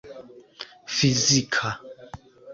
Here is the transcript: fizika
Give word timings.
fizika 0.95 1.69